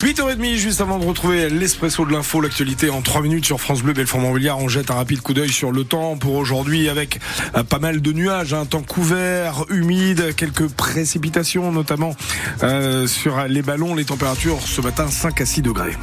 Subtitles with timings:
[0.00, 3.94] 8h30, juste avant de retrouver l'espresso de l'info, l'actualité en 3 minutes sur France Bleu,
[3.94, 4.56] Belfort-Montbéliard.
[4.60, 7.18] On jette un rapide coup d'œil sur le temps pour aujourd'hui avec
[7.56, 12.14] euh, pas mal de nuages, un temps couvert, humide, quelques précipitations notamment
[12.62, 13.96] euh, sur les ballons.
[13.96, 15.96] Les températures ce matin 5 à 6 degrés.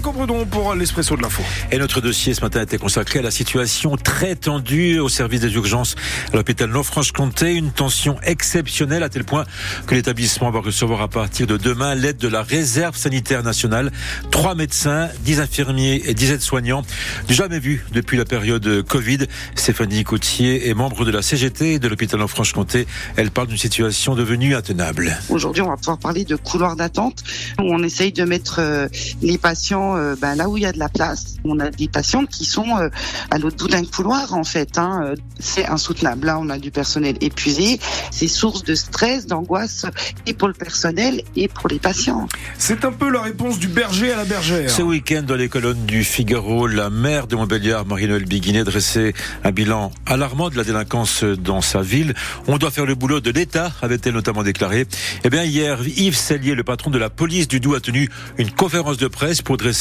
[0.00, 1.42] Compredon pour l'espresso de l'info.
[1.70, 5.40] Et notre dossier ce matin a été consacré à la situation très tendue au service
[5.40, 5.94] des urgences
[6.32, 7.54] à l'hôpital Nord-Franche-Comté.
[7.54, 9.44] Une tension exceptionnelle à tel point
[9.86, 13.92] que l'établissement va recevoir à partir de demain l'aide de la réserve sanitaire nationale.
[14.30, 16.82] Trois médecins, dix infirmiers et dix aides-soignants.
[17.28, 19.26] Du jamais vu depuis la période Covid.
[19.54, 22.86] Stéphanie Coutier est membre de la CGT de l'hôpital Nord-Franche-Comté.
[23.16, 25.16] Elle parle d'une situation devenue intenable.
[25.28, 27.22] Aujourd'hui, on va pouvoir parler de couloir d'attente
[27.60, 28.88] où on essaye de mettre euh,
[29.22, 31.36] les patients euh, ben, là où il y a de la place.
[31.44, 32.88] On a des patients qui sont euh,
[33.30, 34.78] à l'autre bout d'un couloir en fait.
[34.78, 35.14] Hein.
[35.38, 36.26] C'est insoutenable.
[36.26, 37.78] Là, on a du personnel épuisé.
[38.10, 39.86] C'est source de stress, d'angoisse
[40.26, 42.28] et pour le personnel et pour les patients.
[42.58, 44.70] C'est un peu la réponse du berger à la bergère.
[44.70, 49.50] Ce week-end, dans les colonnes du Figaro, la maire de Montbéliard, Marie-Noël Biguinet, dressait un
[49.50, 52.14] bilan alarmant de la délinquance dans sa ville.
[52.46, 54.86] On doit faire le boulot de l'État, avait-elle notamment déclaré.
[55.24, 58.50] Eh bien, hier, Yves Sellier, le patron de la police du Doubs, a tenu une
[58.50, 59.73] conférence de presse pour dresser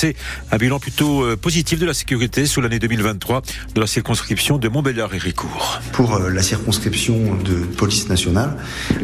[0.52, 3.42] un bilan plutôt euh, positif de la sécurité sur l'année 2023
[3.76, 5.80] de la circonscription de Montbéliard et Ricourt.
[5.92, 8.58] Pour euh, la circonscription de police nationale,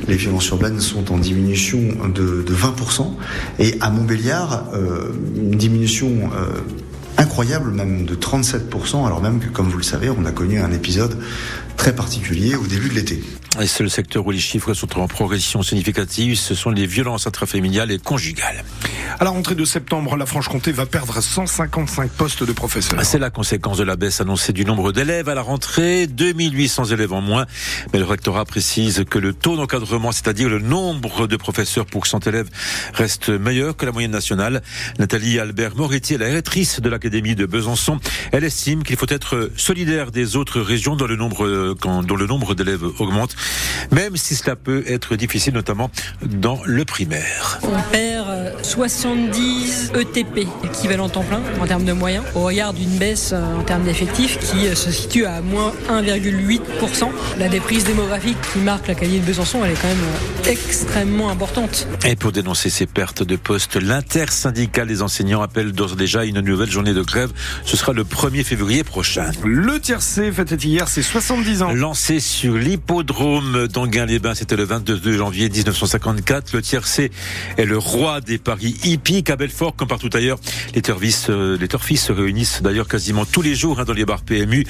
[0.07, 3.13] les violences urbaines sont en diminution de, de 20%
[3.59, 6.29] et à Montbéliard, euh, une diminution
[7.17, 10.71] incroyable, même de 37%, alors même que, comme vous le savez, on a connu un
[10.71, 11.17] épisode
[11.79, 13.23] très particulier au début de l'été.
[13.61, 17.25] Et c'est le secteur où les chiffres sont en progression significative, ce sont les violences
[17.25, 18.65] intrafamiliales et conjugales.
[19.19, 23.03] À la rentrée de septembre, la Franche-Comté va perdre 155 postes de professeurs.
[23.03, 27.11] C'est la conséquence de la baisse annoncée du nombre d'élèves à la rentrée, 2800 élèves
[27.13, 27.45] en moins.
[27.91, 32.27] Mais le rectorat précise que le taux d'encadrement, c'est-à-dire le nombre de professeurs pour 100
[32.27, 32.49] élèves,
[32.93, 34.61] reste meilleur que la moyenne nationale.
[34.99, 37.99] Nathalie Albert Moretti est la directrice de l'Académie de Besançon.
[38.31, 42.55] Elle estime qu'il faut être solidaire des autres régions dont le nombre, dont le nombre
[42.55, 43.35] d'élèves augmente,
[43.91, 45.89] même si cela peut être difficile, notamment
[46.23, 47.59] dans le primaire.
[48.69, 53.63] 70 ETP, équivalent temps plein en termes de moyens, au regard d'une baisse euh, en
[53.63, 57.09] termes d'effectifs qui euh, se situe à moins 1,8%.
[57.39, 61.31] La déprise démographique qui marque la qualité de Besançon, elle est quand même euh, extrêmement
[61.31, 61.87] importante.
[62.05, 66.69] Et pour dénoncer ces pertes de postes, l'intersyndicale des enseignants appelle d'ores déjà une nouvelle
[66.69, 67.31] journée de grève.
[67.65, 69.31] Ce sera le 1er février prochain.
[69.43, 71.71] Le tiercé fêtait hier ses 70 ans.
[71.71, 76.53] Lancé sur l'hippodrome d'Anguin-les-Bains, c'était le 22 janvier 1954.
[76.53, 77.09] Le tiercé
[77.57, 80.39] est le roi des paris hippiques à Belfort, comme partout ailleurs.
[80.75, 84.05] Les turfistes, euh, les turfistes se réunissent d'ailleurs quasiment tous les jours hein, dans les
[84.05, 84.65] bars PMU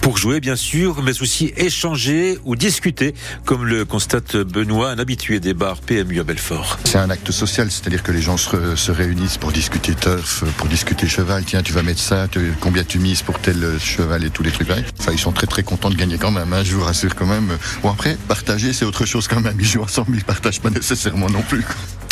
[0.00, 5.40] pour jouer, bien sûr, mais aussi échanger ou discuter, comme le constate Benoît, un habitué
[5.40, 6.78] des bars PMU à Belfort.
[6.84, 10.68] C'est un acte social, c'est-à-dire que les gens se, se, réunissent pour discuter turf, pour
[10.68, 11.44] discuter cheval.
[11.44, 12.28] Tiens, tu vas mettre ça,
[12.60, 14.68] combien tu mises pour tel cheval et tous les trucs.
[14.70, 16.52] Enfin, ils sont très très contents de gagner quand même.
[16.52, 17.48] Hein, je vous rassure quand même.
[17.82, 19.56] Bon après, partager c'est autre chose quand même.
[19.58, 21.64] Ils jouent ensemble, ils partagent pas nécessairement non plus.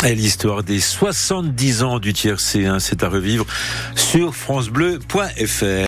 [0.05, 3.45] Et l'histoire des 70 ans du tiercé, hein, c'est à revivre
[3.95, 5.63] sur francebleu.fr.